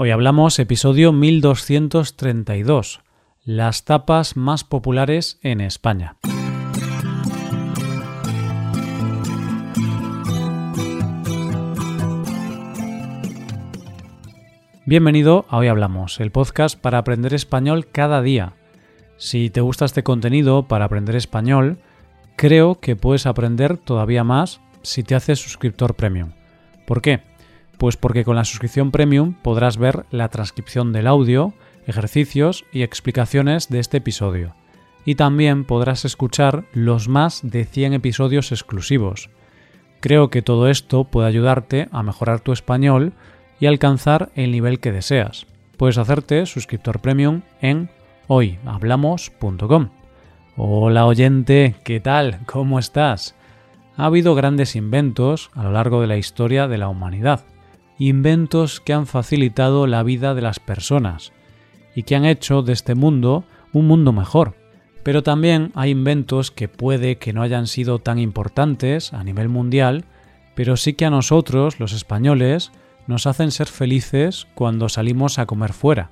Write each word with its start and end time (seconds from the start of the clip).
Hoy 0.00 0.12
hablamos 0.12 0.60
episodio 0.60 1.12
1232, 1.12 3.00
las 3.44 3.84
tapas 3.84 4.36
más 4.36 4.62
populares 4.62 5.40
en 5.42 5.60
España. 5.60 6.18
Bienvenido 14.86 15.46
a 15.48 15.56
Hoy 15.56 15.66
Hablamos, 15.66 16.20
el 16.20 16.30
podcast 16.30 16.78
para 16.78 16.98
aprender 16.98 17.34
español 17.34 17.88
cada 17.90 18.22
día. 18.22 18.52
Si 19.16 19.50
te 19.50 19.60
gusta 19.60 19.84
este 19.84 20.04
contenido 20.04 20.68
para 20.68 20.84
aprender 20.84 21.16
español, 21.16 21.80
creo 22.36 22.78
que 22.78 22.94
puedes 22.94 23.26
aprender 23.26 23.76
todavía 23.78 24.22
más 24.22 24.60
si 24.82 25.02
te 25.02 25.16
haces 25.16 25.40
suscriptor 25.40 25.96
premium. 25.96 26.34
¿Por 26.86 27.02
qué? 27.02 27.27
Pues 27.78 27.96
porque 27.96 28.24
con 28.24 28.34
la 28.34 28.44
suscripción 28.44 28.90
premium 28.90 29.34
podrás 29.34 29.76
ver 29.76 30.04
la 30.10 30.28
transcripción 30.28 30.92
del 30.92 31.06
audio, 31.06 31.54
ejercicios 31.86 32.64
y 32.72 32.82
explicaciones 32.82 33.68
de 33.68 33.78
este 33.78 33.98
episodio. 33.98 34.54
Y 35.04 35.14
también 35.14 35.64
podrás 35.64 36.04
escuchar 36.04 36.64
los 36.72 37.08
más 37.08 37.40
de 37.44 37.64
100 37.64 37.94
episodios 37.94 38.50
exclusivos. 38.50 39.30
Creo 40.00 40.28
que 40.28 40.42
todo 40.42 40.68
esto 40.68 41.04
puede 41.04 41.28
ayudarte 41.28 41.88
a 41.92 42.02
mejorar 42.02 42.40
tu 42.40 42.52
español 42.52 43.12
y 43.60 43.66
alcanzar 43.66 44.30
el 44.34 44.50
nivel 44.50 44.80
que 44.80 44.92
deseas. 44.92 45.46
Puedes 45.76 45.98
hacerte 45.98 46.46
suscriptor 46.46 46.98
premium 47.00 47.42
en 47.60 47.90
hoyhablamos.com. 48.26 49.90
Hola 50.56 51.06
oyente, 51.06 51.76
¿qué 51.84 52.00
tal? 52.00 52.40
¿Cómo 52.46 52.80
estás? 52.80 53.36
Ha 53.96 54.06
habido 54.06 54.34
grandes 54.34 54.74
inventos 54.74 55.50
a 55.54 55.62
lo 55.62 55.70
largo 55.70 56.00
de 56.00 56.08
la 56.08 56.16
historia 56.16 56.66
de 56.66 56.78
la 56.78 56.88
humanidad 56.88 57.44
inventos 58.06 58.80
que 58.80 58.92
han 58.92 59.06
facilitado 59.06 59.86
la 59.86 60.02
vida 60.02 60.34
de 60.34 60.42
las 60.42 60.60
personas 60.60 61.32
y 61.94 62.04
que 62.04 62.14
han 62.14 62.24
hecho 62.24 62.62
de 62.62 62.72
este 62.72 62.94
mundo 62.94 63.44
un 63.72 63.86
mundo 63.86 64.12
mejor. 64.12 64.54
Pero 65.02 65.22
también 65.22 65.72
hay 65.74 65.90
inventos 65.90 66.50
que 66.50 66.68
puede 66.68 67.16
que 67.16 67.32
no 67.32 67.42
hayan 67.42 67.66
sido 67.66 67.98
tan 67.98 68.18
importantes 68.18 69.12
a 69.12 69.24
nivel 69.24 69.48
mundial, 69.48 70.04
pero 70.54 70.76
sí 70.76 70.94
que 70.94 71.06
a 71.06 71.10
nosotros, 71.10 71.80
los 71.80 71.92
españoles, 71.92 72.72
nos 73.06 73.26
hacen 73.26 73.50
ser 73.50 73.68
felices 73.68 74.46
cuando 74.54 74.88
salimos 74.88 75.38
a 75.38 75.46
comer 75.46 75.72
fuera. 75.72 76.10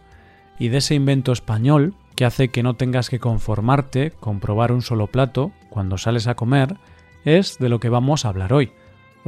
Y 0.59 0.69
de 0.69 0.79
ese 0.79 0.95
invento 0.95 1.33
español, 1.33 1.95
que 2.17 2.25
hace 2.25 2.49
que 2.49 2.63
no 2.63 2.75
tengas 2.75 3.11
que 3.11 3.21
conformarte 3.21 4.13
con 4.13 4.41
probar 4.41 4.73
un 4.73 4.83
solo 4.83 5.07
plato 5.07 5.53
cuando 5.69 5.99
sales 5.99 6.27
a 6.27 6.35
comer, 6.35 6.77
es 7.25 7.59
de 7.59 7.69
lo 7.69 7.79
que 7.79 7.91
vamos 7.91 8.25
a 8.25 8.31
hablar 8.31 8.53
hoy. 8.53 8.73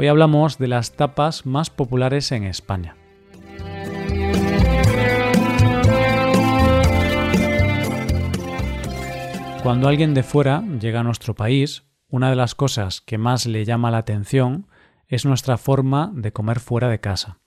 Hoy 0.00 0.06
hablamos 0.06 0.58
de 0.58 0.68
las 0.68 0.92
tapas 0.92 1.44
más 1.44 1.70
populares 1.70 2.30
en 2.30 2.44
España. 2.44 2.94
Cuando 9.64 9.88
alguien 9.88 10.14
de 10.14 10.22
fuera 10.22 10.62
llega 10.80 11.00
a 11.00 11.02
nuestro 11.02 11.34
país, 11.34 11.82
una 12.08 12.30
de 12.30 12.36
las 12.36 12.54
cosas 12.54 13.00
que 13.00 13.18
más 13.18 13.46
le 13.46 13.64
llama 13.64 13.90
la 13.90 13.98
atención 13.98 14.68
es 15.08 15.24
nuestra 15.24 15.58
forma 15.58 16.12
de 16.14 16.32
comer 16.32 16.60
fuera 16.60 16.88
de 16.88 17.00
casa. 17.00 17.40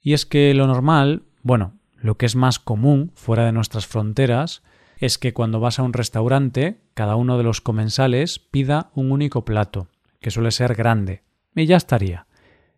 Y 0.00 0.12
es 0.12 0.24
que 0.24 0.54
lo 0.54 0.68
normal, 0.68 1.24
bueno, 1.42 1.80
lo 1.96 2.16
que 2.16 2.26
es 2.26 2.36
más 2.36 2.60
común 2.60 3.10
fuera 3.16 3.44
de 3.44 3.50
nuestras 3.50 3.88
fronteras, 3.88 4.62
es 4.98 5.18
que 5.18 5.34
cuando 5.34 5.58
vas 5.58 5.80
a 5.80 5.82
un 5.82 5.92
restaurante, 5.92 6.80
cada 6.94 7.16
uno 7.16 7.38
de 7.38 7.42
los 7.42 7.60
comensales 7.60 8.38
pida 8.38 8.92
un 8.94 9.10
único 9.10 9.44
plato, 9.44 9.88
que 10.20 10.30
suele 10.30 10.52
ser 10.52 10.76
grande, 10.76 11.26
y 11.60 11.66
ya 11.66 11.76
estaría. 11.76 12.26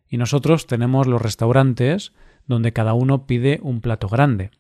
Y 0.09 0.17
nosotros 0.17 0.67
tenemos 0.67 1.06
los 1.06 1.23
restaurantes 1.23 2.12
donde 2.47 2.73
cada 2.73 2.95
uno 2.95 3.27
pide 3.27 3.61
un 3.62 3.81
plato 3.81 4.09
grande. 4.09 4.50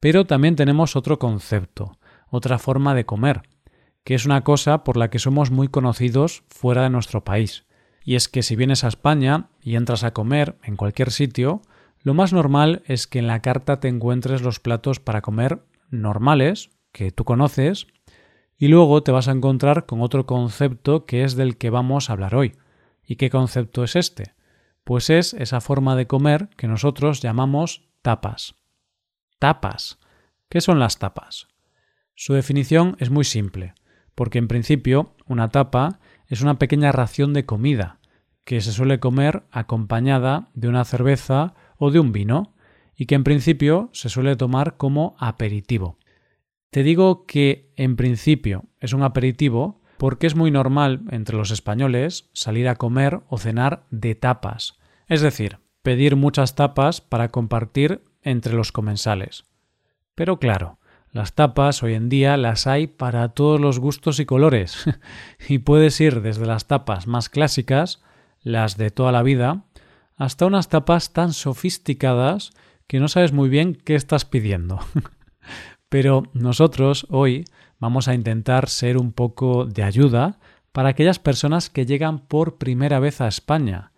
Pero 0.00 0.26
también 0.26 0.56
tenemos 0.56 0.96
otro 0.96 1.18
concepto, 1.18 1.98
otra 2.28 2.58
forma 2.58 2.94
de 2.94 3.06
comer, 3.06 3.42
que 4.04 4.14
es 4.14 4.26
una 4.26 4.42
cosa 4.42 4.82
por 4.82 4.96
la 4.96 5.10
que 5.10 5.18
somos 5.18 5.50
muy 5.50 5.68
conocidos 5.68 6.42
fuera 6.48 6.82
de 6.82 6.90
nuestro 6.90 7.22
país. 7.22 7.66
Y 8.02 8.14
es 8.14 8.28
que 8.28 8.42
si 8.42 8.56
vienes 8.56 8.82
a 8.82 8.88
España 8.88 9.50
y 9.62 9.76
entras 9.76 10.04
a 10.04 10.12
comer 10.12 10.56
en 10.64 10.76
cualquier 10.76 11.10
sitio, 11.10 11.62
lo 12.02 12.14
más 12.14 12.32
normal 12.32 12.82
es 12.86 13.06
que 13.06 13.18
en 13.18 13.26
la 13.26 13.42
carta 13.42 13.78
te 13.78 13.88
encuentres 13.88 14.42
los 14.42 14.58
platos 14.58 15.00
para 15.00 15.20
comer 15.20 15.62
normales, 15.90 16.70
que 16.92 17.10
tú 17.10 17.24
conoces, 17.24 17.86
y 18.56 18.68
luego 18.68 19.02
te 19.02 19.12
vas 19.12 19.28
a 19.28 19.32
encontrar 19.32 19.86
con 19.86 20.00
otro 20.00 20.26
concepto 20.26 21.04
que 21.04 21.24
es 21.24 21.36
del 21.36 21.56
que 21.56 21.70
vamos 21.70 22.08
a 22.08 22.14
hablar 22.14 22.34
hoy, 22.34 22.54
¿Y 23.10 23.16
qué 23.16 23.28
concepto 23.28 23.82
es 23.82 23.96
este? 23.96 24.36
Pues 24.84 25.10
es 25.10 25.34
esa 25.34 25.60
forma 25.60 25.96
de 25.96 26.06
comer 26.06 26.48
que 26.56 26.68
nosotros 26.68 27.20
llamamos 27.20 27.88
tapas. 28.02 28.54
Tapas. 29.40 29.98
¿Qué 30.48 30.60
son 30.60 30.78
las 30.78 31.00
tapas? 31.00 31.48
Su 32.14 32.34
definición 32.34 32.94
es 33.00 33.10
muy 33.10 33.24
simple, 33.24 33.74
porque 34.14 34.38
en 34.38 34.46
principio 34.46 35.16
una 35.26 35.48
tapa 35.48 35.98
es 36.28 36.40
una 36.40 36.60
pequeña 36.60 36.92
ración 36.92 37.32
de 37.32 37.44
comida 37.44 37.98
que 38.44 38.60
se 38.60 38.70
suele 38.70 39.00
comer 39.00 39.42
acompañada 39.50 40.48
de 40.54 40.68
una 40.68 40.84
cerveza 40.84 41.54
o 41.78 41.90
de 41.90 41.98
un 41.98 42.12
vino 42.12 42.54
y 42.94 43.06
que 43.06 43.16
en 43.16 43.24
principio 43.24 43.90
se 43.92 44.08
suele 44.08 44.36
tomar 44.36 44.76
como 44.76 45.16
aperitivo. 45.18 45.98
Te 46.70 46.84
digo 46.84 47.26
que 47.26 47.72
en 47.74 47.96
principio 47.96 48.68
es 48.78 48.92
un 48.92 49.02
aperitivo 49.02 49.79
porque 50.00 50.26
es 50.26 50.34
muy 50.34 50.50
normal 50.50 51.02
entre 51.10 51.36
los 51.36 51.50
españoles 51.50 52.30
salir 52.32 52.68
a 52.68 52.76
comer 52.76 53.20
o 53.28 53.36
cenar 53.36 53.84
de 53.90 54.14
tapas, 54.14 54.78
es 55.08 55.20
decir, 55.20 55.58
pedir 55.82 56.16
muchas 56.16 56.54
tapas 56.54 57.02
para 57.02 57.28
compartir 57.28 58.02
entre 58.22 58.54
los 58.54 58.72
comensales. 58.72 59.44
Pero 60.14 60.38
claro, 60.38 60.78
las 61.12 61.34
tapas 61.34 61.82
hoy 61.82 61.92
en 61.92 62.08
día 62.08 62.38
las 62.38 62.66
hay 62.66 62.86
para 62.86 63.28
todos 63.28 63.60
los 63.60 63.78
gustos 63.78 64.20
y 64.20 64.24
colores, 64.24 64.86
y 65.50 65.58
puedes 65.58 66.00
ir 66.00 66.22
desde 66.22 66.46
las 66.46 66.66
tapas 66.66 67.06
más 67.06 67.28
clásicas, 67.28 68.02
las 68.40 68.78
de 68.78 68.90
toda 68.90 69.12
la 69.12 69.22
vida, 69.22 69.66
hasta 70.16 70.46
unas 70.46 70.70
tapas 70.70 71.12
tan 71.12 71.34
sofisticadas 71.34 72.52
que 72.86 73.00
no 73.00 73.08
sabes 73.08 73.32
muy 73.34 73.50
bien 73.50 73.74
qué 73.74 73.96
estás 73.96 74.24
pidiendo. 74.24 74.80
Pero 75.90 76.22
nosotros 76.32 77.06
hoy 77.10 77.44
vamos 77.80 78.08
a 78.08 78.14
intentar 78.14 78.68
ser 78.68 78.96
un 78.96 79.12
poco 79.12 79.66
de 79.66 79.82
ayuda 79.82 80.38
para 80.72 80.90
aquellas 80.90 81.18
personas 81.18 81.68
que 81.68 81.84
llegan 81.84 82.20
por 82.20 82.56
primera 82.56 83.00
vez 83.00 83.20
a 83.20 83.28
España 83.28 83.92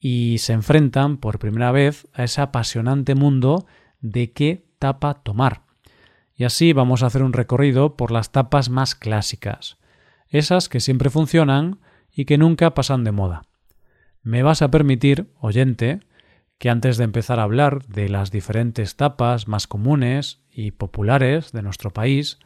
y 0.00 0.38
se 0.38 0.54
enfrentan 0.54 1.18
por 1.18 1.38
primera 1.38 1.70
vez 1.72 2.08
a 2.14 2.24
ese 2.24 2.40
apasionante 2.40 3.14
mundo 3.14 3.66
de 4.00 4.32
qué 4.32 4.66
tapa 4.78 5.14
tomar. 5.14 5.62
Y 6.34 6.44
así 6.44 6.72
vamos 6.72 7.02
a 7.02 7.06
hacer 7.06 7.22
un 7.22 7.34
recorrido 7.34 7.96
por 7.96 8.12
las 8.12 8.32
tapas 8.32 8.70
más 8.70 8.94
clásicas, 8.94 9.76
esas 10.28 10.68
que 10.70 10.80
siempre 10.80 11.10
funcionan 11.10 11.80
y 12.10 12.24
que 12.24 12.38
nunca 12.38 12.72
pasan 12.72 13.04
de 13.04 13.12
moda. 13.12 13.42
Me 14.22 14.42
vas 14.42 14.62
a 14.62 14.70
permitir, 14.70 15.30
oyente, 15.38 16.00
que 16.58 16.70
antes 16.70 16.96
de 16.96 17.04
empezar 17.04 17.38
a 17.38 17.44
hablar 17.44 17.84
de 17.86 18.08
las 18.08 18.30
diferentes 18.30 18.96
tapas 18.96 19.48
más 19.48 19.66
comunes 19.66 20.42
y 20.50 20.70
populares 20.70 21.52
de 21.52 21.62
nuestro 21.62 21.90
país, 21.90 22.38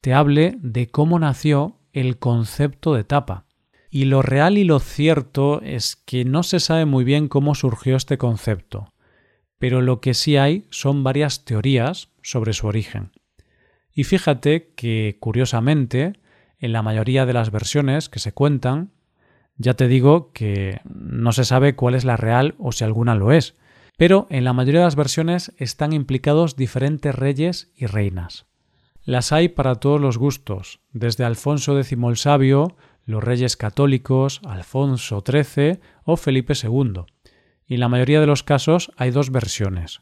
te 0.00 0.12
hable 0.12 0.56
de 0.60 0.88
cómo 0.88 1.18
nació 1.18 1.80
el 1.92 2.18
concepto 2.18 2.94
de 2.94 3.04
tapa. 3.04 3.46
Y 3.90 4.06
lo 4.06 4.22
real 4.22 4.58
y 4.58 4.64
lo 4.64 4.80
cierto 4.80 5.62
es 5.62 5.96
que 5.96 6.24
no 6.24 6.42
se 6.42 6.60
sabe 6.60 6.84
muy 6.84 7.04
bien 7.04 7.28
cómo 7.28 7.54
surgió 7.54 7.96
este 7.96 8.18
concepto, 8.18 8.92
pero 9.58 9.80
lo 9.80 10.00
que 10.00 10.14
sí 10.14 10.36
hay 10.36 10.66
son 10.70 11.04
varias 11.04 11.44
teorías 11.44 12.10
sobre 12.22 12.52
su 12.52 12.66
origen. 12.66 13.12
Y 13.94 14.04
fíjate 14.04 14.72
que, 14.74 15.16
curiosamente, 15.20 16.14
en 16.58 16.72
la 16.72 16.82
mayoría 16.82 17.24
de 17.24 17.32
las 17.32 17.52
versiones 17.52 18.08
que 18.08 18.18
se 18.18 18.32
cuentan, 18.32 18.90
ya 19.56 19.74
te 19.74 19.88
digo 19.88 20.32
que 20.32 20.80
no 20.84 21.32
se 21.32 21.44
sabe 21.44 21.74
cuál 21.74 21.94
es 21.94 22.04
la 22.04 22.16
real 22.16 22.54
o 22.58 22.72
si 22.72 22.84
alguna 22.84 23.14
lo 23.14 23.32
es, 23.32 23.54
pero 23.96 24.26
en 24.30 24.44
la 24.44 24.52
mayoría 24.52 24.80
de 24.80 24.86
las 24.86 24.96
versiones 24.96 25.52
están 25.58 25.92
implicados 25.92 26.56
diferentes 26.56 27.14
reyes 27.14 27.72
y 27.76 27.86
reinas. 27.86 28.46
Las 29.04 29.32
hay 29.32 29.48
para 29.48 29.76
todos 29.76 30.00
los 30.00 30.18
gustos, 30.18 30.80
desde 30.92 31.24
Alfonso 31.24 31.78
X 31.78 31.92
el 31.92 32.16
Sabio, 32.16 32.76
los 33.04 33.22
reyes 33.22 33.56
católicos, 33.56 34.40
Alfonso 34.44 35.22
XIII 35.24 35.80
o 36.04 36.16
Felipe 36.16 36.54
II. 36.60 37.02
Y 37.66 37.74
en 37.74 37.80
la 37.80 37.88
mayoría 37.88 38.20
de 38.20 38.26
los 38.26 38.42
casos 38.42 38.90
hay 38.96 39.10
dos 39.10 39.30
versiones. 39.30 40.00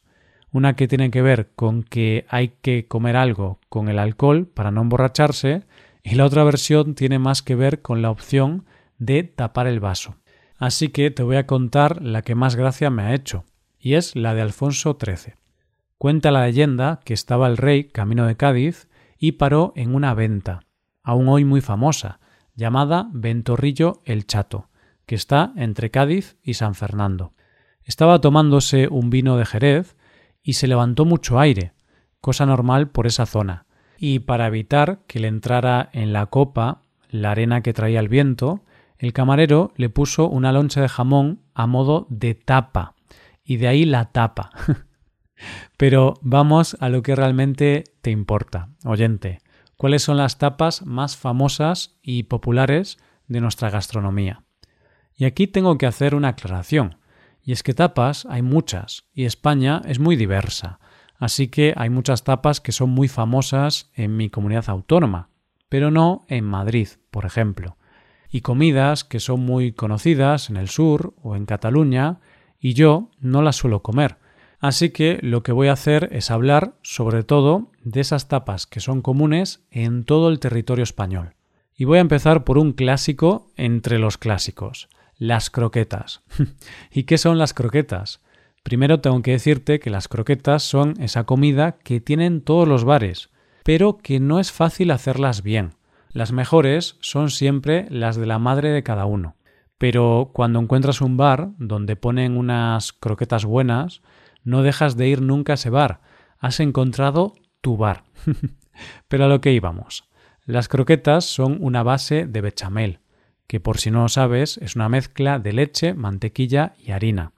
Una 0.52 0.76
que 0.76 0.86
tiene 0.86 1.10
que 1.10 1.22
ver 1.22 1.50
con 1.56 1.82
que 1.82 2.26
hay 2.28 2.52
que 2.60 2.86
comer 2.86 3.16
algo 3.16 3.58
con 3.68 3.88
el 3.88 3.98
alcohol 3.98 4.46
para 4.46 4.70
no 4.70 4.82
emborracharse 4.82 5.64
y 6.02 6.14
la 6.14 6.24
otra 6.24 6.44
versión 6.44 6.94
tiene 6.94 7.18
más 7.18 7.42
que 7.42 7.54
ver 7.54 7.82
con 7.82 8.02
la 8.02 8.10
opción 8.10 8.66
de 9.04 9.24
tapar 9.24 9.66
el 9.66 9.80
vaso. 9.80 10.16
Así 10.58 10.88
que 10.88 11.10
te 11.10 11.22
voy 11.22 11.36
a 11.36 11.46
contar 11.46 12.02
la 12.02 12.22
que 12.22 12.34
más 12.34 12.54
gracia 12.54 12.88
me 12.88 13.02
ha 13.02 13.14
hecho, 13.14 13.44
y 13.80 13.94
es 13.94 14.14
la 14.14 14.34
de 14.34 14.42
Alfonso 14.42 14.96
XIII. 15.00 15.34
Cuenta 15.98 16.30
la 16.30 16.46
leyenda 16.46 17.00
que 17.04 17.14
estaba 17.14 17.48
el 17.48 17.56
rey 17.56 17.84
camino 17.84 18.26
de 18.26 18.36
Cádiz 18.36 18.88
y 19.18 19.32
paró 19.32 19.72
en 19.76 19.94
una 19.94 20.14
venta, 20.14 20.60
aún 21.02 21.28
hoy 21.28 21.44
muy 21.44 21.60
famosa, 21.60 22.20
llamada 22.54 23.08
Ventorrillo 23.12 24.02
el 24.04 24.26
Chato, 24.26 24.68
que 25.04 25.16
está 25.16 25.52
entre 25.56 25.90
Cádiz 25.90 26.36
y 26.42 26.54
San 26.54 26.74
Fernando. 26.74 27.32
Estaba 27.82 28.20
tomándose 28.20 28.86
un 28.88 29.10
vino 29.10 29.36
de 29.36 29.46
Jerez 29.46 29.96
y 30.42 30.52
se 30.52 30.68
levantó 30.68 31.04
mucho 31.04 31.40
aire, 31.40 31.72
cosa 32.20 32.46
normal 32.46 32.90
por 32.90 33.08
esa 33.08 33.26
zona. 33.26 33.66
Y 33.98 34.20
para 34.20 34.46
evitar 34.46 35.00
que 35.08 35.18
le 35.18 35.28
entrara 35.28 35.90
en 35.92 36.12
la 36.12 36.26
copa 36.26 36.82
la 37.10 37.32
arena 37.32 37.62
que 37.62 37.72
traía 37.72 38.00
el 38.00 38.08
viento, 38.08 38.62
el 39.02 39.12
camarero 39.12 39.72
le 39.74 39.88
puso 39.88 40.28
una 40.28 40.52
loncha 40.52 40.80
de 40.80 40.88
jamón 40.88 41.42
a 41.54 41.66
modo 41.66 42.06
de 42.08 42.36
tapa, 42.36 42.94
y 43.42 43.56
de 43.56 43.66
ahí 43.66 43.84
la 43.84 44.12
tapa. 44.12 44.52
Pero 45.76 46.14
vamos 46.22 46.76
a 46.78 46.88
lo 46.88 47.02
que 47.02 47.16
realmente 47.16 47.82
te 48.00 48.12
importa, 48.12 48.68
oyente. 48.84 49.40
¿Cuáles 49.76 50.04
son 50.04 50.18
las 50.18 50.38
tapas 50.38 50.86
más 50.86 51.16
famosas 51.16 51.98
y 52.00 52.22
populares 52.22 52.98
de 53.26 53.40
nuestra 53.40 53.70
gastronomía? 53.70 54.44
Y 55.16 55.24
aquí 55.24 55.48
tengo 55.48 55.78
que 55.78 55.86
hacer 55.86 56.14
una 56.14 56.28
aclaración. 56.28 56.98
Y 57.42 57.50
es 57.50 57.64
que 57.64 57.74
tapas 57.74 58.24
hay 58.26 58.42
muchas, 58.42 59.08
y 59.12 59.24
España 59.24 59.82
es 59.84 59.98
muy 59.98 60.14
diversa. 60.14 60.78
Así 61.18 61.48
que 61.48 61.74
hay 61.76 61.90
muchas 61.90 62.22
tapas 62.22 62.60
que 62.60 62.70
son 62.70 62.90
muy 62.90 63.08
famosas 63.08 63.90
en 63.96 64.16
mi 64.16 64.30
comunidad 64.30 64.70
autónoma, 64.70 65.28
pero 65.68 65.90
no 65.90 66.24
en 66.28 66.44
Madrid, 66.44 66.86
por 67.10 67.26
ejemplo. 67.26 67.76
Y 68.32 68.40
comidas 68.40 69.04
que 69.04 69.20
son 69.20 69.40
muy 69.40 69.70
conocidas 69.70 70.50
en 70.50 70.56
el 70.56 70.68
sur 70.68 71.14
o 71.22 71.36
en 71.36 71.46
Cataluña, 71.46 72.18
y 72.58 72.74
yo 72.74 73.10
no 73.20 73.42
las 73.42 73.54
suelo 73.54 73.82
comer. 73.82 74.16
Así 74.58 74.90
que 74.90 75.18
lo 75.22 75.42
que 75.42 75.52
voy 75.52 75.68
a 75.68 75.72
hacer 75.72 76.08
es 76.12 76.30
hablar 76.30 76.74
sobre 76.82 77.24
todo 77.24 77.70
de 77.84 78.00
esas 78.00 78.28
tapas 78.28 78.66
que 78.66 78.80
son 78.80 79.02
comunes 79.02 79.64
en 79.70 80.04
todo 80.04 80.28
el 80.28 80.40
territorio 80.40 80.84
español. 80.84 81.34
Y 81.76 81.84
voy 81.84 81.98
a 81.98 82.02
empezar 82.02 82.44
por 82.44 82.58
un 82.58 82.72
clásico 82.72 83.50
entre 83.56 83.98
los 83.98 84.18
clásicos, 84.18 84.88
las 85.18 85.50
croquetas. 85.50 86.22
¿Y 86.92 87.02
qué 87.02 87.18
son 87.18 87.38
las 87.38 87.54
croquetas? 87.54 88.20
Primero 88.62 89.00
tengo 89.00 89.20
que 89.22 89.32
decirte 89.32 89.80
que 89.80 89.90
las 89.90 90.06
croquetas 90.06 90.62
son 90.62 90.94
esa 91.00 91.24
comida 91.24 91.78
que 91.82 92.00
tienen 92.00 92.40
todos 92.40 92.68
los 92.68 92.84
bares, 92.84 93.30
pero 93.64 93.98
que 93.98 94.20
no 94.20 94.38
es 94.38 94.52
fácil 94.52 94.92
hacerlas 94.92 95.42
bien. 95.42 95.74
Las 96.12 96.32
mejores 96.32 96.96
son 97.00 97.30
siempre 97.30 97.86
las 97.90 98.16
de 98.16 98.26
la 98.26 98.38
madre 98.38 98.70
de 98.70 98.82
cada 98.82 99.06
uno. 99.06 99.36
Pero 99.78 100.30
cuando 100.32 100.60
encuentras 100.60 101.00
un 101.00 101.16
bar 101.16 101.50
donde 101.58 101.96
ponen 101.96 102.36
unas 102.36 102.92
croquetas 102.92 103.44
buenas, 103.44 104.02
no 104.44 104.62
dejas 104.62 104.96
de 104.96 105.08
ir 105.08 105.22
nunca 105.22 105.52
a 105.52 105.54
ese 105.54 105.70
bar. 105.70 106.00
Has 106.38 106.60
encontrado 106.60 107.34
tu 107.60 107.76
bar. 107.76 108.04
Pero 109.08 109.24
a 109.24 109.28
lo 109.28 109.40
que 109.40 109.52
íbamos. 109.52 110.08
Las 110.44 110.68
croquetas 110.68 111.24
son 111.24 111.58
una 111.60 111.82
base 111.82 112.26
de 112.26 112.40
bechamel, 112.40 113.00
que 113.46 113.60
por 113.60 113.78
si 113.78 113.90
no 113.90 114.02
lo 114.02 114.08
sabes 114.08 114.58
es 114.58 114.76
una 114.76 114.88
mezcla 114.88 115.38
de 115.38 115.52
leche, 115.52 115.94
mantequilla 115.94 116.74
y 116.78 116.90
harina, 116.90 117.32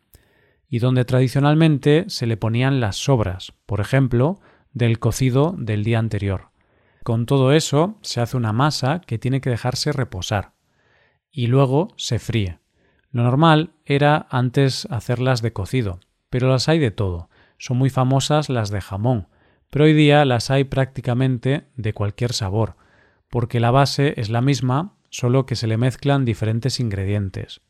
y 0.69 0.79
donde 0.79 1.05
tradicionalmente 1.05 2.07
se 2.09 2.27
le 2.27 2.37
ponían 2.37 2.81
las 2.81 2.97
sobras, 2.97 3.53
por 3.67 3.81
ejemplo, 3.81 4.41
del 4.73 4.99
cocido 4.99 5.55
del 5.59 5.85
día 5.85 5.99
anterior. 5.99 6.54
Con 7.05 7.27
todo 7.27 7.53
eso 7.53 7.99
se 8.01 8.23
hace 8.23 8.39
una 8.39 8.55
masa 8.55 9.03
que 9.07 9.19
tiene 9.19 9.43
que 9.43 9.51
dejarse 9.51 9.93
reposar 9.93 10.55
y 11.31 11.49
luego 11.49 11.89
se 11.99 12.19
fríe. 12.19 12.61
Lo 13.11 13.25
normal 13.25 13.75
era 13.85 14.27
antes 14.31 14.89
hacerlas 14.91 15.43
de 15.43 15.53
cocido, 15.53 16.01
pero 16.31 16.49
las 16.49 16.67
hay 16.71 16.79
de 16.79 16.91
todo. 16.91 17.29
Son 17.59 17.77
muy 17.77 17.91
famosas 17.91 18.49
las 18.49 18.71
de 18.71 18.81
jamón, 18.81 19.29
pero 19.69 19.85
hoy 19.85 19.93
día 19.93 20.25
las 20.25 20.51
hay 20.51 20.65
prácticamente 20.65 21.67
de 21.77 21.93
cualquier 21.93 22.33
sabor, 22.33 22.77
porque 23.29 23.61
la 23.61 23.71
base 23.71 24.15
es 24.17 24.31
la 24.31 24.41
misma, 24.41 24.95
solo 25.11 25.45
que 25.45 25.57
se 25.57 25.67
le 25.67 25.77
mezclan 25.77 26.25
diferentes 26.25 26.81
ingredientes. 26.81 27.61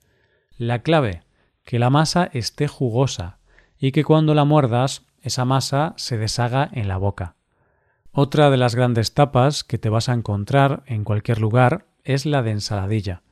La 0.59 0.83
clave, 0.83 1.25
que 1.65 1.81
la 1.81 1.91
masa 1.91 2.31
esté 2.33 2.69
jugosa 2.69 3.39
y 3.81 3.91
que 3.91 4.05
cuando 4.05 4.33
la 4.35 4.45
muerdas 4.45 5.07
esa 5.23 5.45
masa 5.45 5.93
se 5.97 6.19
deshaga 6.19 6.71
en 6.73 6.87
la 6.87 6.99
boca. 6.99 7.35
Otra 8.17 8.49
de 8.49 8.57
las 8.57 8.77
grandes 8.77 9.13
tapas 9.13 9.65
que 9.65 9.77
te 9.77 9.89
vas 9.89 10.09
a 10.09 10.13
encontrar 10.13 10.85
en 10.87 11.03
cualquier 11.03 11.41
lugar 11.41 11.87
es 12.05 12.27
la 12.27 12.45
de 12.45 12.53
ensaladilla, 12.53 13.23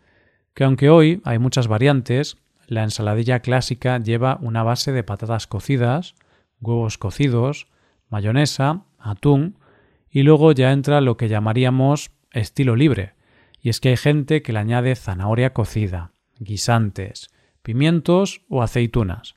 que 0.55 0.65
aunque 0.65 0.91
hoy 0.91 1.21
hay 1.23 1.39
muchas 1.39 1.69
variantes, 1.69 2.39
la 2.67 2.83
ensaladilla 2.83 3.39
clásica 3.43 3.99
lleva 3.99 4.41
una 4.43 4.65
base 4.65 4.91
de 4.91 5.05
patatas 5.05 5.47
cocidas, 5.47 6.17
huevos 6.61 6.99
cocidos, 6.99 7.69
mayonesa, 8.09 8.83
atún 8.99 9.57
y 10.11 10.25
luego 10.25 10.51
ya 10.51 10.73
entra 10.73 11.01
lo 11.01 11.17
que 11.17 11.29
llamaríamos 11.29 12.11
estilo 12.33 12.75
libre, 12.75 13.15
y 13.61 13.69
es 13.69 13.79
que 13.79 13.91
hay 13.91 13.97
gente 13.97 14.43
que 14.43 14.53
le 14.53 14.59
añade 14.59 14.97
zanahoria 14.97 15.53
cocida, 15.53 16.11
guisantes, 16.41 17.31
pimientos 17.63 18.43
o 18.49 18.65
aceitunas. 18.65 19.37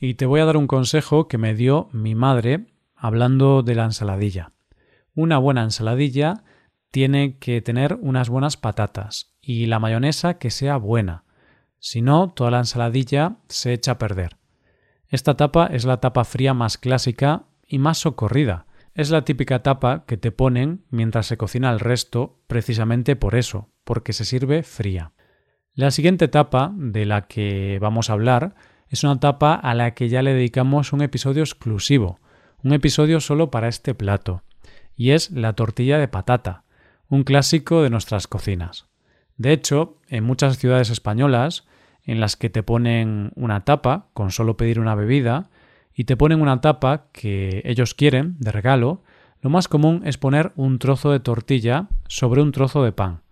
Y 0.00 0.14
te 0.14 0.24
voy 0.24 0.40
a 0.40 0.46
dar 0.46 0.56
un 0.56 0.66
consejo 0.66 1.28
que 1.28 1.36
me 1.36 1.54
dio 1.54 1.90
mi 1.92 2.14
madre 2.14 2.68
hablando 2.96 3.62
de 3.62 3.74
la 3.74 3.84
ensaladilla. 3.84 4.52
Una 5.14 5.38
buena 5.38 5.62
ensaladilla 5.62 6.44
tiene 6.90 7.38
que 7.38 7.60
tener 7.60 7.98
unas 8.00 8.28
buenas 8.28 8.56
patatas 8.56 9.34
y 9.40 9.66
la 9.66 9.78
mayonesa 9.78 10.38
que 10.38 10.50
sea 10.50 10.76
buena, 10.76 11.24
si 11.84 12.00
no, 12.00 12.28
toda 12.28 12.52
la 12.52 12.58
ensaladilla 12.58 13.38
se 13.48 13.72
echa 13.72 13.92
a 13.92 13.98
perder. 13.98 14.36
Esta 15.08 15.36
tapa 15.36 15.66
es 15.66 15.84
la 15.84 15.98
tapa 15.98 16.22
fría 16.22 16.54
más 16.54 16.78
clásica 16.78 17.46
y 17.66 17.80
más 17.80 17.98
socorrida. 17.98 18.66
Es 18.94 19.10
la 19.10 19.24
típica 19.24 19.64
tapa 19.64 20.04
que 20.06 20.16
te 20.16 20.30
ponen 20.30 20.84
mientras 20.90 21.26
se 21.26 21.36
cocina 21.36 21.72
el 21.72 21.80
resto, 21.80 22.38
precisamente 22.46 23.16
por 23.16 23.34
eso, 23.34 23.68
porque 23.82 24.12
se 24.12 24.24
sirve 24.24 24.62
fría. 24.62 25.10
La 25.74 25.90
siguiente 25.90 26.28
tapa 26.28 26.72
de 26.76 27.04
la 27.04 27.26
que 27.26 27.78
vamos 27.80 28.10
a 28.10 28.12
hablar 28.12 28.54
es 28.88 29.02
una 29.02 29.18
tapa 29.18 29.54
a 29.54 29.74
la 29.74 29.92
que 29.92 30.08
ya 30.08 30.22
le 30.22 30.34
dedicamos 30.34 30.92
un 30.92 31.02
episodio 31.02 31.42
exclusivo, 31.42 32.20
un 32.62 32.74
episodio 32.74 33.18
solo 33.18 33.50
para 33.50 33.66
este 33.66 33.92
plato, 33.92 34.44
y 34.96 35.10
es 35.10 35.30
la 35.30 35.54
tortilla 35.54 35.98
de 35.98 36.08
patata, 36.08 36.64
un 37.08 37.24
clásico 37.24 37.82
de 37.82 37.90
nuestras 37.90 38.26
cocinas. 38.26 38.86
De 39.36 39.52
hecho, 39.52 39.98
en 40.08 40.24
muchas 40.24 40.58
ciudades 40.58 40.90
españolas 40.90 41.66
en 42.04 42.20
las 42.20 42.36
que 42.36 42.50
te 42.50 42.62
ponen 42.62 43.32
una 43.34 43.64
tapa 43.64 44.08
con 44.12 44.30
solo 44.30 44.56
pedir 44.56 44.80
una 44.80 44.94
bebida 44.94 45.50
y 45.94 46.04
te 46.04 46.16
ponen 46.16 46.40
una 46.40 46.60
tapa 46.60 47.06
que 47.12 47.62
ellos 47.64 47.94
quieren 47.94 48.36
de 48.38 48.52
regalo, 48.52 49.02
lo 49.40 49.50
más 49.50 49.68
común 49.68 50.02
es 50.04 50.18
poner 50.18 50.52
un 50.56 50.78
trozo 50.78 51.10
de 51.10 51.20
tortilla 51.20 51.88
sobre 52.08 52.42
un 52.42 52.52
trozo 52.52 52.82
de 52.84 52.92
pan. 52.92 53.22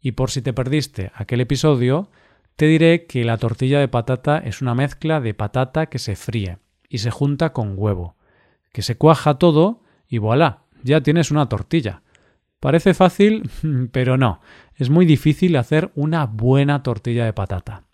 Y 0.00 0.12
por 0.12 0.30
si 0.30 0.42
te 0.42 0.52
perdiste 0.52 1.12
aquel 1.14 1.40
episodio, 1.40 2.10
te 2.56 2.66
diré 2.66 3.06
que 3.06 3.24
la 3.24 3.38
tortilla 3.38 3.80
de 3.80 3.88
patata 3.88 4.38
es 4.38 4.60
una 4.60 4.74
mezcla 4.74 5.20
de 5.20 5.34
patata 5.34 5.86
que 5.86 5.98
se 5.98 6.16
fríe 6.16 6.58
y 6.88 6.98
se 6.98 7.10
junta 7.10 7.52
con 7.52 7.74
huevo, 7.76 8.16
que 8.72 8.82
se 8.82 8.96
cuaja 8.96 9.38
todo 9.38 9.80
y 10.08 10.18
voilà, 10.18 10.63
ya 10.84 11.00
tienes 11.00 11.32
una 11.32 11.48
tortilla. 11.48 12.02
Parece 12.60 12.94
fácil, 12.94 13.50
pero 13.92 14.16
no, 14.16 14.40
es 14.76 14.90
muy 14.90 15.06
difícil 15.06 15.56
hacer 15.56 15.90
una 15.96 16.26
buena 16.26 16.82
tortilla 16.82 17.24
de 17.24 17.32
patata. 17.32 17.84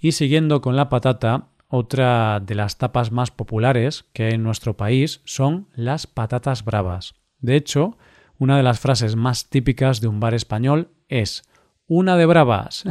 Y 0.00 0.12
siguiendo 0.12 0.60
con 0.60 0.74
la 0.74 0.88
patata, 0.88 1.48
otra 1.68 2.40
de 2.40 2.54
las 2.54 2.78
tapas 2.78 3.12
más 3.12 3.30
populares 3.30 4.06
que 4.12 4.24
hay 4.24 4.32
en 4.32 4.42
nuestro 4.42 4.76
país 4.76 5.20
son 5.24 5.68
las 5.74 6.06
patatas 6.06 6.64
bravas. 6.64 7.14
De 7.40 7.56
hecho, 7.56 7.98
una 8.38 8.56
de 8.56 8.62
las 8.62 8.80
frases 8.80 9.16
más 9.16 9.50
típicas 9.50 10.00
de 10.00 10.08
un 10.08 10.20
bar 10.20 10.34
español 10.34 10.90
es 11.08 11.42
una 11.86 12.16
de 12.16 12.26
bravas. 12.26 12.84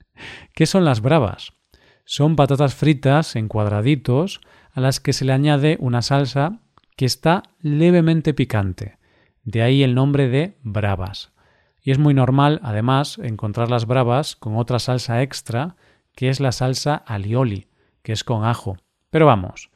¿Qué 0.54 0.66
son 0.66 0.84
las 0.84 1.02
bravas? 1.02 1.52
Son 2.04 2.36
patatas 2.36 2.74
fritas 2.74 3.36
en 3.36 3.48
cuadraditos 3.48 4.40
a 4.72 4.80
las 4.80 5.00
que 5.00 5.12
se 5.12 5.24
le 5.24 5.32
añade 5.32 5.76
una 5.80 6.02
salsa 6.02 6.60
que 6.96 7.04
está 7.04 7.42
levemente 7.60 8.34
picante. 8.34 8.98
De 9.42 9.62
ahí 9.62 9.82
el 9.82 9.94
nombre 9.94 10.28
de 10.28 10.56
bravas. 10.62 11.32
Y 11.82 11.90
es 11.90 11.98
muy 11.98 12.14
normal, 12.14 12.60
además, 12.62 13.18
encontrar 13.18 13.70
las 13.70 13.86
bravas 13.86 14.36
con 14.36 14.56
otra 14.56 14.78
salsa 14.78 15.22
extra 15.22 15.76
que 16.14 16.28
es 16.28 16.40
la 16.40 16.52
salsa 16.52 16.94
alioli, 16.94 17.68
que 18.02 18.12
es 18.12 18.24
con 18.24 18.44
ajo. 18.44 18.76
Pero 19.10 19.26
vamos, 19.26 19.70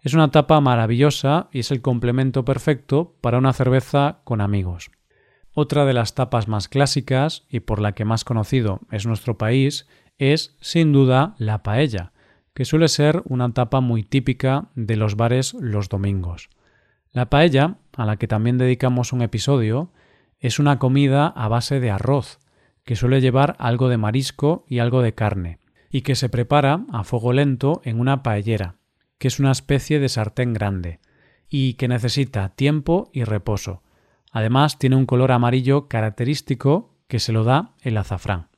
es 0.00 0.12
una 0.12 0.30
tapa 0.30 0.60
maravillosa 0.60 1.48
y 1.52 1.60
es 1.60 1.70
el 1.70 1.80
complemento 1.80 2.44
perfecto 2.44 3.16
para 3.20 3.38
una 3.38 3.52
cerveza 3.52 4.18
con 4.24 4.40
amigos. 4.40 4.90
Otra 5.54 5.84
de 5.84 5.94
las 5.94 6.14
tapas 6.14 6.48
más 6.48 6.68
clásicas 6.68 7.46
y 7.48 7.60
por 7.60 7.80
la 7.80 7.92
que 7.92 8.04
más 8.04 8.24
conocido 8.24 8.80
es 8.90 9.06
nuestro 9.06 9.38
país 9.38 9.86
es, 10.18 10.56
sin 10.60 10.92
duda, 10.92 11.34
la 11.38 11.62
paella, 11.62 12.12
que 12.52 12.64
suele 12.64 12.88
ser 12.88 13.22
una 13.24 13.52
tapa 13.52 13.80
muy 13.80 14.02
típica 14.02 14.68
de 14.74 14.96
los 14.96 15.16
bares 15.16 15.54
los 15.54 15.88
domingos. 15.88 16.50
La 17.14 17.30
paella, 17.30 17.76
a 17.96 18.06
la 18.06 18.16
que 18.16 18.26
también 18.26 18.58
dedicamos 18.58 19.12
un 19.12 19.22
episodio, 19.22 19.92
es 20.40 20.58
una 20.58 20.80
comida 20.80 21.28
a 21.28 21.46
base 21.46 21.78
de 21.78 21.92
arroz, 21.92 22.40
que 22.82 22.96
suele 22.96 23.20
llevar 23.20 23.54
algo 23.60 23.88
de 23.88 23.96
marisco 23.96 24.64
y 24.68 24.80
algo 24.80 25.00
de 25.00 25.14
carne, 25.14 25.60
y 25.90 26.02
que 26.02 26.16
se 26.16 26.28
prepara 26.28 26.84
a 26.92 27.04
fuego 27.04 27.32
lento 27.32 27.80
en 27.84 28.00
una 28.00 28.24
paellera, 28.24 28.74
que 29.18 29.28
es 29.28 29.38
una 29.38 29.52
especie 29.52 30.00
de 30.00 30.08
sartén 30.08 30.52
grande, 30.54 30.98
y 31.48 31.74
que 31.74 31.86
necesita 31.86 32.48
tiempo 32.48 33.10
y 33.12 33.22
reposo. 33.22 33.84
Además 34.32 34.80
tiene 34.80 34.96
un 34.96 35.06
color 35.06 35.30
amarillo 35.30 35.86
característico 35.86 36.96
que 37.06 37.20
se 37.20 37.30
lo 37.30 37.44
da 37.44 37.76
el 37.82 37.96
azafrán. 37.96 38.48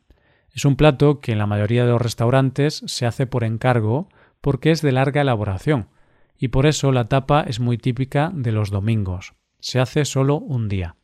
Es 0.50 0.64
un 0.64 0.76
plato 0.76 1.20
que 1.20 1.32
en 1.32 1.38
la 1.38 1.46
mayoría 1.46 1.84
de 1.84 1.92
los 1.92 2.00
restaurantes 2.00 2.82
se 2.86 3.04
hace 3.04 3.26
por 3.26 3.44
encargo 3.44 4.08
porque 4.40 4.70
es 4.70 4.80
de 4.80 4.92
larga 4.92 5.20
elaboración 5.20 5.88
y 6.38 6.48
por 6.48 6.66
eso 6.66 6.92
la 6.92 7.06
tapa 7.06 7.42
es 7.42 7.60
muy 7.60 7.78
típica 7.78 8.30
de 8.34 8.52
los 8.52 8.70
domingos. 8.70 9.34
Se 9.60 9.80
hace 9.80 10.04
solo 10.04 10.36
un 10.36 10.68
día. 10.68 10.96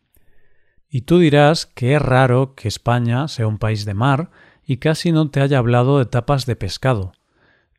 Y 0.88 1.02
tú 1.02 1.18
dirás 1.18 1.66
que 1.66 1.94
es 1.94 2.02
raro 2.02 2.54
que 2.54 2.68
España 2.68 3.26
sea 3.28 3.46
un 3.46 3.58
país 3.58 3.84
de 3.84 3.94
mar 3.94 4.30
y 4.64 4.76
casi 4.76 5.10
no 5.10 5.30
te 5.30 5.40
haya 5.40 5.58
hablado 5.58 5.98
de 5.98 6.06
tapas 6.06 6.46
de 6.46 6.56
pescado. 6.56 7.12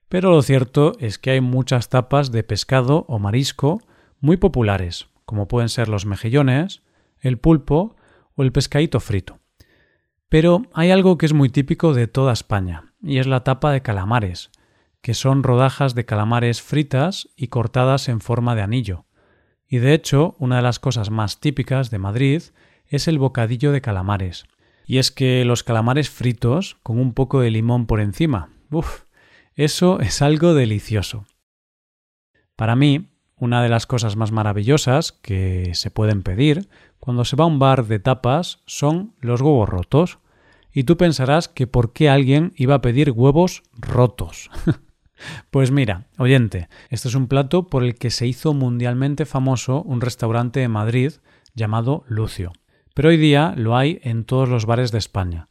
Pero 0.09 0.31
lo 0.31 0.41
cierto 0.41 0.93
es 0.99 1.17
que 1.17 1.31
hay 1.31 1.41
muchas 1.41 1.89
tapas 1.89 2.31
de 2.31 2.43
pescado 2.43 3.05
o 3.07 3.19
marisco 3.19 3.81
muy 4.19 4.37
populares, 4.37 5.07
como 5.25 5.47
pueden 5.47 5.69
ser 5.69 5.89
los 5.89 6.05
mejillones, 6.05 6.81
el 7.19 7.37
pulpo 7.37 7.95
o 8.35 8.43
el 8.43 8.51
pescadito 8.51 8.99
frito. 8.99 9.39
Pero 10.29 10.63
hay 10.73 10.91
algo 10.91 11.17
que 11.17 11.25
es 11.25 11.33
muy 11.33 11.49
típico 11.49 11.93
de 11.93 12.07
toda 12.07 12.33
España, 12.33 12.93
y 13.01 13.19
es 13.19 13.27
la 13.27 13.43
tapa 13.43 13.71
de 13.71 13.81
calamares, 13.81 14.49
que 15.03 15.13
son 15.13 15.43
rodajas 15.43 15.95
de 15.95 16.05
calamares 16.05 16.61
fritas 16.61 17.27
y 17.35 17.49
cortadas 17.49 18.07
en 18.07 18.21
forma 18.21 18.55
de 18.55 18.61
anillo. 18.61 19.05
Y 19.67 19.79
de 19.79 19.93
hecho, 19.93 20.33
una 20.39 20.55
de 20.55 20.61
las 20.61 20.79
cosas 20.79 21.09
más 21.09 21.41
típicas 21.41 21.91
de 21.91 21.99
Madrid 21.99 22.41
es 22.87 23.09
el 23.09 23.19
bocadillo 23.19 23.73
de 23.73 23.81
calamares. 23.81 24.45
Y 24.85 24.99
es 24.99 25.11
que 25.11 25.43
los 25.43 25.63
calamares 25.63 26.09
fritos 26.09 26.77
con 26.83 26.99
un 26.99 27.13
poco 27.13 27.41
de 27.41 27.51
limón 27.51 27.85
por 27.85 27.99
encima. 27.99 28.49
Uf, 28.71 29.01
eso 29.55 29.99
es 29.99 30.21
algo 30.21 30.53
delicioso. 30.53 31.25
Para 32.55 32.77
mí, 32.77 33.09
una 33.35 33.61
de 33.61 33.67
las 33.67 33.85
cosas 33.85 34.15
más 34.15 34.31
maravillosas 34.31 35.11
que 35.11 35.71
se 35.73 35.91
pueden 35.91 36.23
pedir 36.23 36.69
cuando 37.01 37.25
se 37.25 37.35
va 37.35 37.43
a 37.43 37.47
un 37.47 37.59
bar 37.59 37.87
de 37.87 37.99
tapas 37.99 38.59
son 38.67 39.15
los 39.19 39.41
huevos 39.41 39.67
rotos. 39.67 40.19
Y 40.71 40.85
tú 40.85 40.95
pensarás 40.95 41.49
que 41.49 41.67
por 41.67 41.91
qué 41.91 42.09
alguien 42.09 42.53
iba 42.55 42.75
a 42.75 42.81
pedir 42.81 43.11
huevos 43.11 43.63
rotos. 43.73 44.49
pues 45.51 45.71
mira, 45.71 46.07
oyente, 46.17 46.69
este 46.89 47.07
es 47.07 47.15
un 47.15 47.27
plato 47.27 47.67
por 47.67 47.83
el 47.83 47.95
que 47.95 48.09
se 48.09 48.27
hizo 48.27 48.53
mundialmente 48.53 49.25
famoso 49.25 49.81
un 49.83 50.01
restaurante 50.01 50.59
de 50.59 50.67
Madrid 50.67 51.13
llamado 51.53 52.03
Lucio. 52.07 52.53
Pero 52.93 53.09
hoy 53.09 53.17
día 53.17 53.53
lo 53.57 53.75
hay 53.75 53.99
en 54.03 54.25
todos 54.25 54.49
los 54.49 54.65
bares 54.65 54.91
de 54.91 54.99
España. 54.99 55.49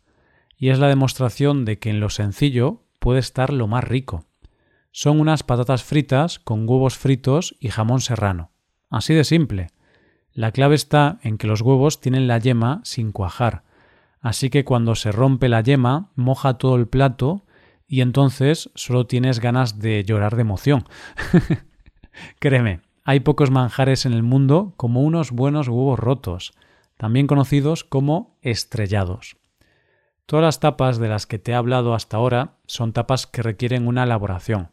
Y 0.56 0.70
es 0.70 0.78
la 0.78 0.88
demostración 0.88 1.64
de 1.64 1.78
que 1.78 1.90
en 1.90 2.00
lo 2.00 2.08
sencillo 2.08 2.84
puede 2.98 3.18
estar 3.20 3.52
lo 3.52 3.66
más 3.66 3.84
rico 3.84 4.26
son 4.92 5.20
unas 5.20 5.42
patatas 5.42 5.82
fritas 5.82 6.38
con 6.38 6.68
huevos 6.68 6.98
fritos 6.98 7.56
y 7.58 7.68
jamón 7.68 8.00
serrano. 8.00 8.50
Así 8.90 9.14
de 9.14 9.24
simple. 9.24 9.68
La 10.32 10.52
clave 10.52 10.74
está 10.74 11.18
en 11.22 11.38
que 11.38 11.46
los 11.46 11.62
huevos 11.62 12.00
tienen 12.00 12.28
la 12.28 12.38
yema 12.38 12.80
sin 12.84 13.10
cuajar, 13.10 13.64
así 14.20 14.50
que 14.50 14.64
cuando 14.64 14.94
se 14.94 15.10
rompe 15.10 15.48
la 15.48 15.62
yema 15.62 16.10
moja 16.14 16.54
todo 16.54 16.76
el 16.76 16.86
plato 16.86 17.44
y 17.92 18.00
entonces 18.00 18.70
solo 18.74 19.06
tienes 19.06 19.38
ganas 19.38 19.78
de 19.78 20.02
llorar 20.02 20.34
de 20.34 20.40
emoción. 20.40 20.86
Créeme, 22.40 22.80
hay 23.04 23.20
pocos 23.20 23.50
manjares 23.50 24.06
en 24.06 24.14
el 24.14 24.22
mundo 24.22 24.72
como 24.78 25.02
unos 25.02 25.30
buenos 25.30 25.68
huevos 25.68 25.98
rotos, 25.98 26.54
también 26.96 27.26
conocidos 27.26 27.84
como 27.84 28.38
estrellados. 28.40 29.36
Todas 30.24 30.42
las 30.42 30.58
tapas 30.58 30.96
de 30.96 31.08
las 31.08 31.26
que 31.26 31.38
te 31.38 31.52
he 31.52 31.54
hablado 31.54 31.92
hasta 31.92 32.16
ahora 32.16 32.56
son 32.66 32.94
tapas 32.94 33.26
que 33.26 33.42
requieren 33.42 33.86
una 33.86 34.04
elaboración, 34.04 34.70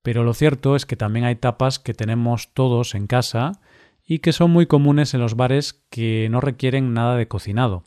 pero 0.00 0.24
lo 0.24 0.32
cierto 0.32 0.76
es 0.76 0.86
que 0.86 0.96
también 0.96 1.26
hay 1.26 1.36
tapas 1.36 1.78
que 1.78 1.92
tenemos 1.92 2.54
todos 2.54 2.94
en 2.94 3.06
casa 3.06 3.60
y 4.02 4.20
que 4.20 4.32
son 4.32 4.50
muy 4.50 4.64
comunes 4.64 5.12
en 5.12 5.20
los 5.20 5.36
bares 5.36 5.84
que 5.90 6.28
no 6.30 6.40
requieren 6.40 6.94
nada 6.94 7.16
de 7.16 7.28
cocinado. 7.28 7.84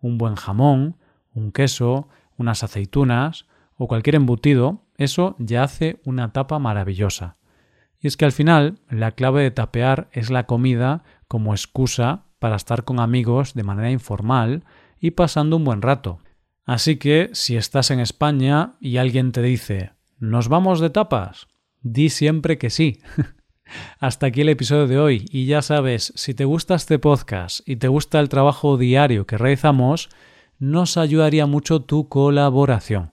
Un 0.00 0.16
buen 0.16 0.36
jamón, 0.36 0.96
un 1.34 1.52
queso, 1.52 2.08
unas 2.38 2.64
aceitunas 2.64 3.44
o 3.82 3.88
cualquier 3.88 4.16
embutido, 4.16 4.82
eso 4.98 5.36
ya 5.38 5.62
hace 5.62 6.00
una 6.04 6.34
tapa 6.34 6.58
maravillosa. 6.58 7.38
Y 7.98 8.08
es 8.08 8.18
que 8.18 8.26
al 8.26 8.32
final 8.32 8.78
la 8.90 9.12
clave 9.12 9.42
de 9.42 9.50
tapear 9.50 10.10
es 10.12 10.28
la 10.28 10.44
comida 10.44 11.02
como 11.28 11.54
excusa 11.54 12.26
para 12.38 12.56
estar 12.56 12.84
con 12.84 13.00
amigos 13.00 13.54
de 13.54 13.62
manera 13.62 13.90
informal 13.90 14.64
y 15.00 15.12
pasando 15.12 15.56
un 15.56 15.64
buen 15.64 15.80
rato. 15.80 16.18
Así 16.66 16.96
que 16.96 17.30
si 17.32 17.56
estás 17.56 17.90
en 17.90 18.00
España 18.00 18.74
y 18.80 18.98
alguien 18.98 19.32
te 19.32 19.40
dice 19.40 19.92
¿Nos 20.18 20.48
vamos 20.48 20.80
de 20.80 20.90
tapas? 20.90 21.48
Di 21.80 22.10
siempre 22.10 22.58
que 22.58 22.68
sí. 22.68 23.00
Hasta 23.98 24.26
aquí 24.26 24.42
el 24.42 24.50
episodio 24.50 24.88
de 24.88 24.98
hoy 24.98 25.24
y 25.30 25.46
ya 25.46 25.62
sabes, 25.62 26.12
si 26.16 26.34
te 26.34 26.44
gusta 26.44 26.74
este 26.74 26.98
podcast 26.98 27.66
y 27.66 27.76
te 27.76 27.88
gusta 27.88 28.20
el 28.20 28.28
trabajo 28.28 28.76
diario 28.76 29.26
que 29.26 29.38
realizamos, 29.38 30.10
nos 30.58 30.98
ayudaría 30.98 31.46
mucho 31.46 31.80
tu 31.80 32.10
colaboración. 32.10 33.12